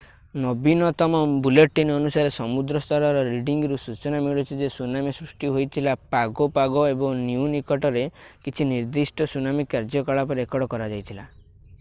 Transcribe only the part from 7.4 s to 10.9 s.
ନିକଟରେ କିଛି ନିର୍ଦ୍ଦିଷ୍ଟ ସୁନାମି କାର୍ଯ୍ୟକଳାପ ରେକର୍ଡ